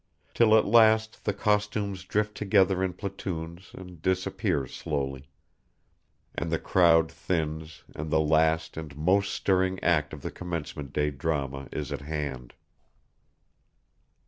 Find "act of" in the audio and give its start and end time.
9.83-10.23